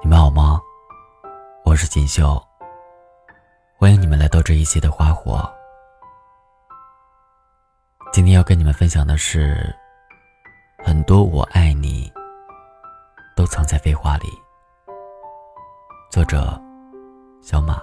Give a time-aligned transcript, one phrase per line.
[0.00, 0.60] 你们好吗？
[1.64, 2.40] 我是锦绣。
[3.76, 5.50] 欢迎你们来到这一期的花火。
[8.12, 9.74] 今天要跟你们分享的是，
[10.84, 12.10] 很多我爱你
[13.36, 14.28] 都藏在废话里。
[16.10, 16.58] 作者：
[17.42, 17.82] 小马。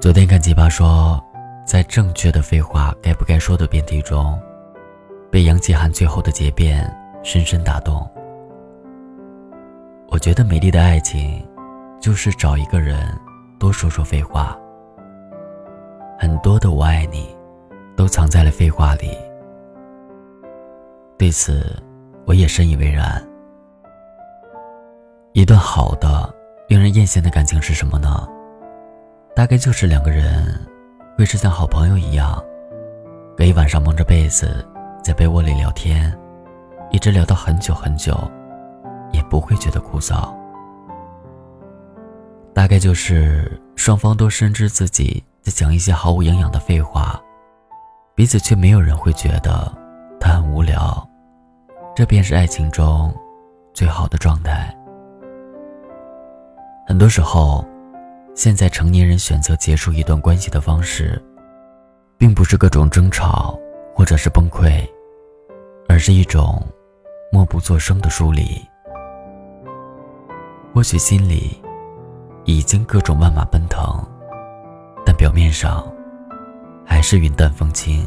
[0.00, 1.24] 昨天看奇葩说，
[1.64, 4.38] 在正确的废话该不该说的辩题中，
[5.30, 8.04] 被杨奇涵最后的结辩深深打动。
[10.08, 11.46] 我觉得美丽的爱情，
[12.00, 13.12] 就是找一个人
[13.58, 14.56] 多说说废话。
[16.18, 17.36] 很多的我爱你，
[17.96, 19.10] 都藏在了废话里。
[21.18, 21.76] 对此，
[22.24, 23.22] 我也深以为然。
[25.32, 26.32] 一段好的、
[26.68, 28.26] 令人艳羡的感情是什么呢？
[29.34, 30.58] 大概就是两个人，
[31.18, 32.42] 会是像好朋友一样，
[33.36, 34.66] 可以晚上蒙着被子，
[35.02, 36.16] 在被窝里聊天，
[36.90, 38.16] 一直聊到很久很久。
[39.16, 40.32] 也不会觉得枯燥。
[42.54, 47.20] 大概就是双方都深知自己在讲一些毫无营养的废话，
[48.14, 49.72] 彼此却没有人会觉得
[50.20, 51.06] 他很无聊。
[51.94, 53.14] 这便是爱情中
[53.72, 54.74] 最好的状态。
[56.86, 57.66] 很多时候，
[58.34, 61.22] 现在成年人选择结束一段关系的方式，
[62.18, 63.58] 并不是各种争吵
[63.94, 64.86] 或者是崩溃，
[65.88, 66.62] 而是一种
[67.32, 68.62] 默不作声的疏离。
[70.76, 71.58] 或许心里
[72.44, 73.82] 已经各种万马奔腾，
[75.06, 75.82] 但表面上
[76.84, 78.06] 还是云淡风轻。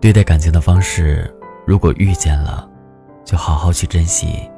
[0.00, 1.28] 对待感情的方式，
[1.66, 2.68] 如果遇见了，
[3.24, 4.48] 就好好去珍惜；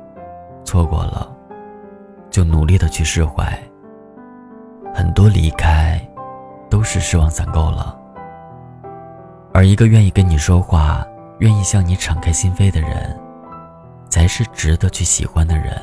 [0.66, 1.34] 错过了，
[2.28, 3.58] 就努力的去释怀。
[4.94, 5.98] 很多离开，
[6.69, 7.98] 都是失望攒够了。
[9.50, 11.03] 而一个愿意跟你说话、
[11.38, 13.19] 愿意向你敞开心扉的人。
[14.17, 15.78] 才是值得去喜欢的人。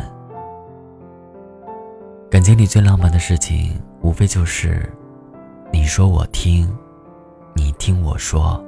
[2.31, 4.91] 感情里最浪漫的事情，无非就是
[5.71, 6.67] 你说我听，
[7.55, 8.59] 你听我说。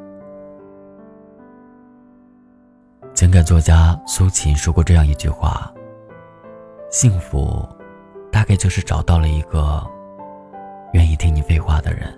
[3.15, 5.73] 情感作家苏秦说过这样一句话：
[6.91, 7.67] 幸福，
[8.31, 9.83] 大概就是找到了一个
[10.93, 12.15] 愿意听你废话的人。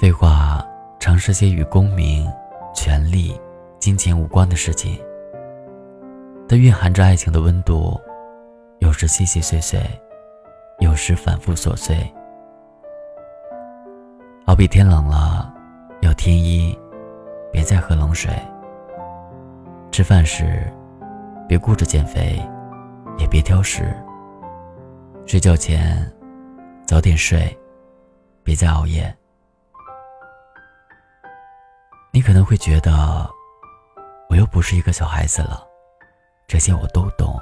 [0.00, 0.64] 废话，
[1.00, 2.32] 常是些与功名。
[2.76, 3.34] 权力、
[3.80, 5.02] 金钱无关的事情，
[6.46, 7.98] 它蕴含着爱情的温度，
[8.80, 9.80] 有时细细碎碎，
[10.80, 11.96] 有时反复琐碎。
[14.46, 15.52] 好比天冷了，
[16.02, 16.78] 要添衣，
[17.50, 18.30] 别再喝冷水。
[19.90, 20.70] 吃饭时，
[21.48, 22.38] 别顾着减肥，
[23.18, 23.96] 也别挑食。
[25.24, 25.96] 睡觉前，
[26.86, 27.58] 早点睡，
[28.44, 29.12] 别再熬夜。
[32.16, 33.30] 你可能会觉得，
[34.30, 35.62] 我又不是一个小孩子了，
[36.48, 37.38] 这些我都懂，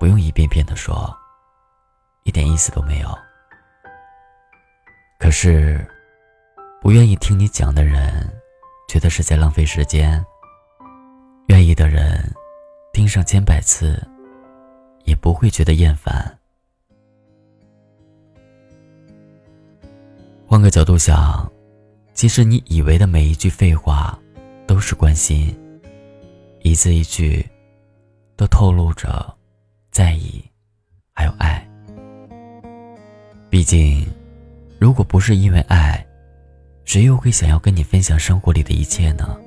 [0.00, 1.16] 不用一遍遍的说，
[2.24, 3.08] 一点意思都没有。
[5.20, 5.86] 可是，
[6.82, 8.28] 不愿意听你讲的人，
[8.88, 10.20] 觉得是在浪费时间；
[11.46, 12.34] 愿意的人，
[12.92, 14.04] 听上千百次，
[15.04, 16.36] 也不会觉得厌烦。
[20.44, 21.48] 换个角度想。
[22.16, 24.18] 其实你以为的每一句废话，
[24.66, 25.54] 都是关心，
[26.62, 27.46] 一字一句，
[28.36, 29.36] 都透露着
[29.90, 30.42] 在意，
[31.12, 31.62] 还有爱。
[33.50, 34.02] 毕竟，
[34.80, 36.02] 如果不是因为爱，
[36.86, 39.38] 谁又会想要跟你分享生活里的一切呢？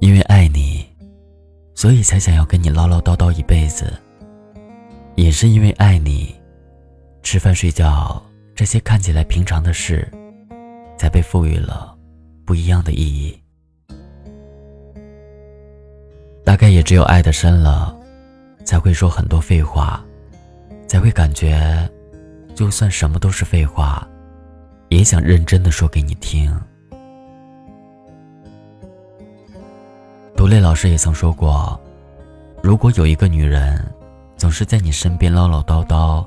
[0.00, 0.84] 因为爱你，
[1.76, 3.96] 所以才想要跟你唠唠叨叨一辈子。
[5.14, 6.34] 也是因为爱你，
[7.22, 8.20] 吃饭睡觉
[8.52, 10.10] 这些看起来平常的事。
[11.00, 11.96] 才被赋予了
[12.44, 13.34] 不一样的意义。
[16.44, 17.96] 大概也只有爱的深了，
[18.66, 20.04] 才会说很多废话，
[20.86, 21.88] 才会感觉，
[22.54, 24.06] 就算什么都是废话，
[24.90, 26.54] 也想认真的说给你听。
[30.36, 31.80] 杜蕾老师也曾说过，
[32.62, 33.82] 如果有一个女人，
[34.36, 36.26] 总是在你身边唠唠叨叨，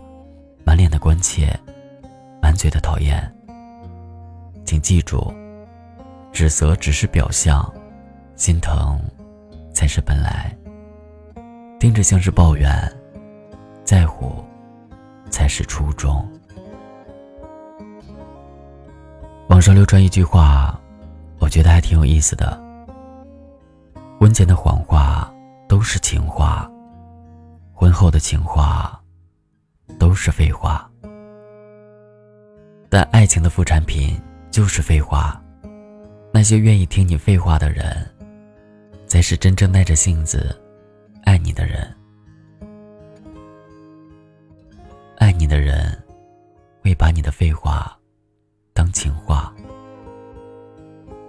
[0.66, 1.56] 满脸的关切，
[2.42, 3.32] 满嘴的讨厌。
[4.74, 5.31] 请记住，
[6.31, 7.72] 指责只是表象，
[8.36, 9.00] 心疼
[9.72, 10.52] 才是本来。
[11.80, 12.72] 听着像是抱怨，
[13.84, 14.44] 在乎
[15.30, 16.28] 才是初衷。
[19.50, 20.76] 网上流传一句话，
[21.38, 22.60] 我觉得还挺有意思的：
[24.19, 25.31] 婚前的谎话
[25.69, 26.68] 都是情话，
[27.76, 29.00] 婚后的情话
[30.00, 30.90] 都是废话。
[32.90, 34.19] 但爱情的副产品。
[34.54, 35.42] 就是废话，
[36.32, 38.08] 那些愿意听你废话的人，
[39.08, 40.56] 才是真正耐着性子
[41.24, 41.92] 爱你的人。
[45.18, 45.92] 爱你的人，
[46.84, 47.98] 会把你的废话
[48.74, 49.52] 当情话；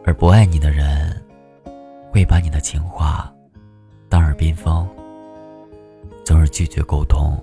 [0.05, 1.11] 而不爱你的人，
[2.12, 3.32] 会把你的情话
[4.11, 4.87] 当耳边风，
[6.26, 7.43] 从而拒绝沟通。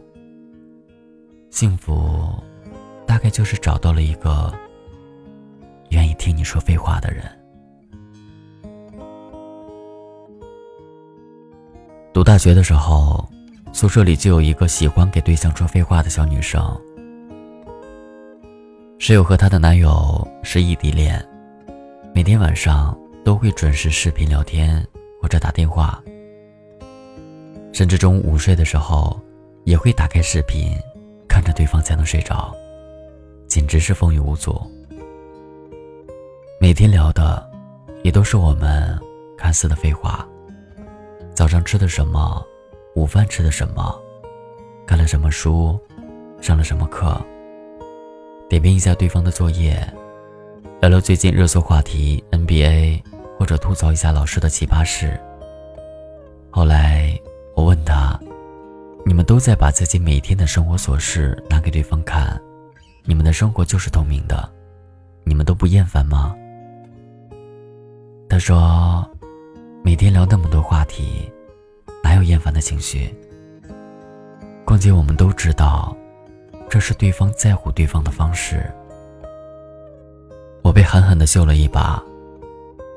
[1.50, 2.31] 幸福，
[3.07, 4.54] 大概就是找到了一个
[6.21, 7.25] 听你说废话的人。
[12.13, 13.27] 读大学的时候，
[13.73, 16.62] 宿舍里就有一个喜欢给对象说废话的小女生。
[19.00, 21.19] 室友和她的男友是异地恋，
[22.13, 22.95] 每天晚上
[23.25, 24.85] 都会准时视频聊天
[25.19, 26.00] 或者打电话，
[27.73, 29.19] 甚至中午午睡的时候
[29.63, 30.77] 也会打开视频。
[31.27, 32.53] 看着对方才能睡着，
[33.47, 34.62] 简直是风雨无阻。
[36.61, 37.43] 每天聊的，
[38.03, 38.95] 也都是我们
[39.35, 40.23] 看似的废话。
[41.33, 42.39] 早上吃的什么，
[42.93, 43.99] 午饭吃的什么，
[44.85, 45.79] 看了什么书，
[46.39, 47.19] 上了什么课。
[48.47, 49.75] 点评一下对方的作业，
[50.81, 53.01] 聊聊最近热搜话题 NBA，
[53.39, 55.19] 或者吐槽一下老师的奇葩事。
[56.51, 57.19] 后来
[57.55, 58.19] 我问他。
[59.03, 62.39] 你们都在把自己每天的生活琐事拿给对方看，
[63.03, 64.47] 你们的生活就是透明的，
[65.23, 66.35] 你们都不厌烦吗？
[68.31, 69.06] 他说
[69.83, 71.30] ：“每天聊那么多话题，
[72.01, 73.13] 哪有厌烦的情绪？
[74.63, 75.94] 况且我们都知道，
[76.69, 78.63] 这是对方在乎对方的方式。”
[80.63, 82.01] 我被狠狠的秀了一把。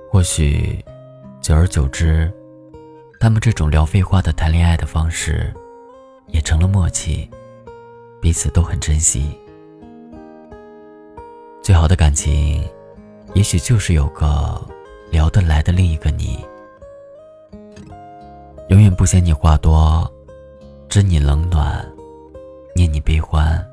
[0.08, 0.78] 或许，
[1.40, 2.32] 久而久之，
[3.18, 5.52] 他们这种聊废话的谈恋爱的方式。
[6.28, 7.28] 也成了默契，
[8.20, 9.36] 彼此都很珍惜。
[11.60, 12.64] 最好的感情，
[13.34, 14.64] 也许就是有个
[15.14, 16.44] 聊得来的另一个你，
[18.66, 20.12] 永远不嫌你话多，
[20.88, 21.88] 知你冷暖，
[22.74, 23.64] 念你悲欢，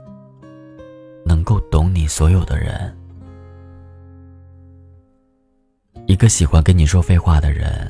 [1.26, 2.96] 能够懂你所有的人。
[6.06, 7.90] 一个喜欢跟你说废话的人，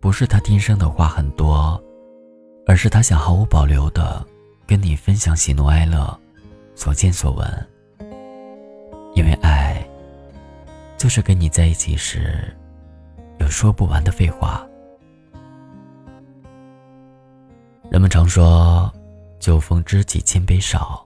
[0.00, 1.78] 不是他天生的话很多。
[2.66, 4.24] 而是他想毫无保留的
[4.66, 6.18] 跟你分享喜怒哀乐、
[6.74, 7.68] 所见所闻，
[9.14, 9.86] 因为爱
[10.96, 12.56] 就是跟你在一起时
[13.50, 14.64] 说不完的废话。
[17.90, 18.90] 人们常说
[19.40, 21.04] “酒逢知己千杯少，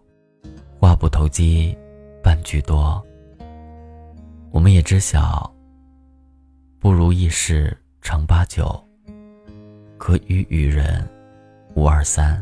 [0.79, 1.77] 话不投机
[2.23, 3.03] 半句多”。
[4.53, 5.53] 我们也知晓，
[6.79, 8.79] 不如意事常八九，
[9.97, 11.03] 可与与人。
[11.77, 12.41] 五二三，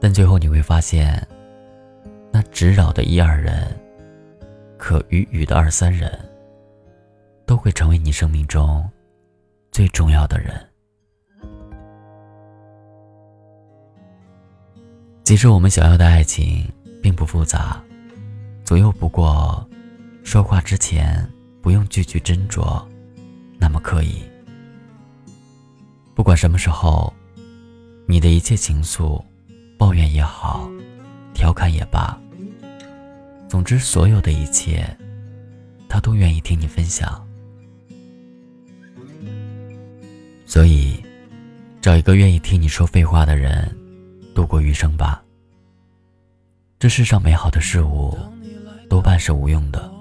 [0.00, 1.26] 但最后你会发现，
[2.30, 3.76] 那只扰的一二人，
[4.76, 6.16] 可与语的二三人，
[7.68, 8.82] 会成为你生命中
[9.70, 10.58] 最重要的人。
[15.22, 16.66] 其实我们想要的爱情
[17.02, 17.78] 并不复杂，
[18.64, 19.68] 左右不过，
[20.24, 21.30] 说话之前
[21.60, 22.82] 不用句句斟酌，
[23.58, 24.22] 那么可以。
[26.14, 27.12] 不管什么时候。
[28.06, 29.22] 你的一切情愫，
[29.76, 30.66] 抱怨也好，
[31.34, 32.18] 调侃也罢，
[33.46, 34.96] 总之所有的一切，
[35.90, 37.27] 他都愿意听你分享。
[40.48, 40.98] 所以，
[41.82, 43.70] 找一个愿意听你说废话的人，
[44.34, 45.22] 度过余生吧。
[46.78, 48.16] 这世上美好的事物，
[48.88, 49.92] 多半是无用的，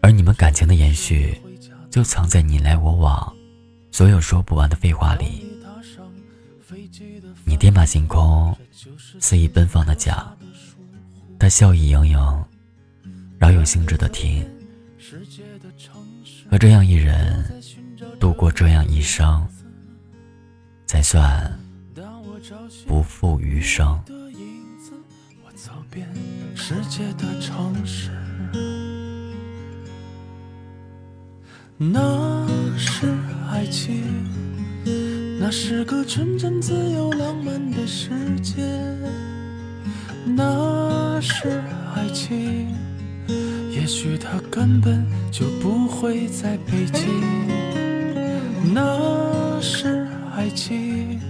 [0.00, 1.36] 而你们感情的延续，
[1.90, 3.34] 就藏在你来我往，
[3.90, 5.44] 所有说不完的废话里。
[7.44, 8.56] 你天马行空、
[9.18, 10.32] 肆意奔放的讲，
[11.40, 12.44] 他笑意盈盈，
[13.36, 14.48] 饶有兴致的听。
[16.48, 17.44] 和这样一人
[18.20, 19.44] 度过这样一生，
[20.86, 21.58] 才算
[22.86, 24.00] 不负余生。
[31.76, 32.46] 那
[32.78, 33.08] 是
[33.50, 34.04] 爱情。
[35.40, 38.62] 那是个纯真、自由、浪漫的世界，
[40.24, 41.60] 那是
[41.96, 42.72] 爱情。
[43.68, 47.71] 也许它根本就不会在北京。
[48.64, 51.20] 那是爱情，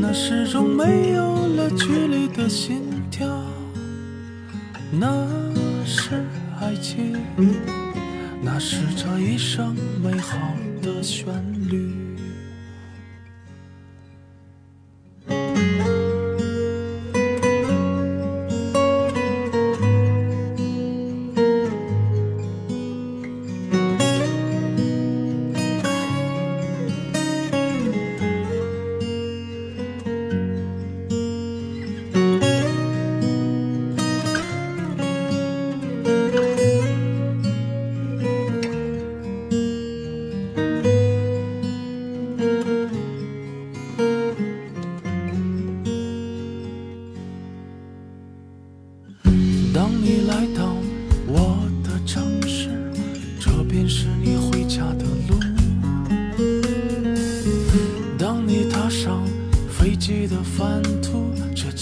[0.00, 3.26] 那是种没有了距离的心跳。
[4.90, 5.26] 那
[5.84, 6.24] 是
[6.60, 7.16] 爱情，
[8.42, 10.36] 那是这一生美好
[10.82, 11.26] 的旋
[11.68, 12.03] 律。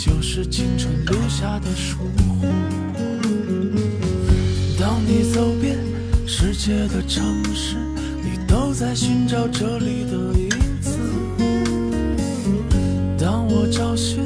[0.05, 2.45] 就是青春留下的疏忽。
[4.77, 5.79] 当你走遍
[6.27, 7.23] 世界的城
[7.55, 7.77] 市，
[8.21, 10.99] 你都在寻找这里的影子。
[13.17, 14.19] 当我找寻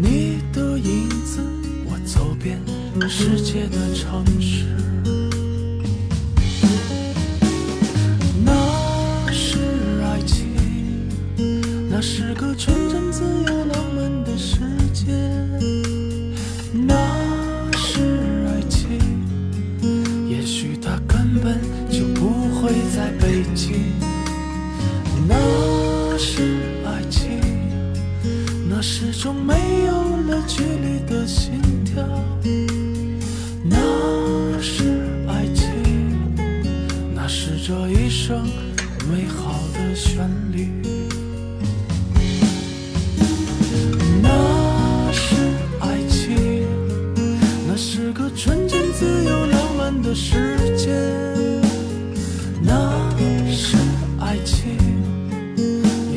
[0.00, 1.40] 你的影子，
[1.86, 2.60] 我走遍
[3.08, 4.85] 世界的城市。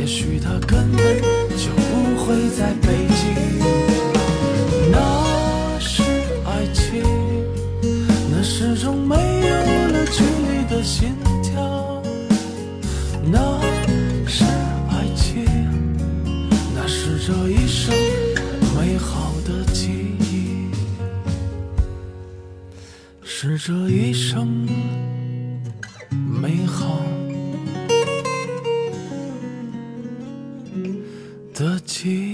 [0.10, 1.22] 许他根本
[1.56, 2.88] 就不会在北
[3.20, 3.22] 京。
[4.92, 6.02] 那是
[6.44, 7.04] 爱情，
[8.32, 9.54] 那始终没有
[9.94, 12.02] 了距离的心跳。
[13.32, 13.62] 那
[14.26, 14.44] 是
[14.90, 15.46] 爱情，
[16.74, 17.94] 那是这一生
[18.76, 20.72] 美好的记忆，
[23.24, 24.68] 是这一生
[26.42, 27.00] 美好
[31.90, 32.29] 记。